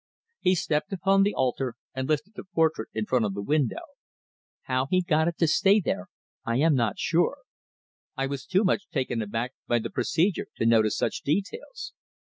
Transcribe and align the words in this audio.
He 0.39 0.55
stepped 0.55 0.91
upon 0.91 1.21
the 1.21 1.35
altar, 1.35 1.75
and 1.93 2.09
lifted 2.09 2.33
the 2.33 2.43
portrait 2.43 2.87
in 2.91 3.05
front 3.05 3.23
of 3.23 3.35
the 3.35 3.41
window. 3.43 3.83
How 4.63 4.87
he 4.89 5.03
got 5.03 5.27
it 5.27 5.37
to 5.37 5.47
stay 5.47 5.79
there 5.79 6.07
I 6.43 6.55
am 6.57 6.73
not 6.73 6.97
sure 6.97 7.37
I 8.17 8.25
was 8.25 8.47
too 8.47 8.63
much 8.63 8.89
taken 8.89 9.21
aback 9.21 9.51
by 9.67 9.77
the 9.77 9.91
procedure 9.91 10.47
to 10.55 10.65
notice 10.65 10.97
such 10.97 11.21
details. 11.21 11.93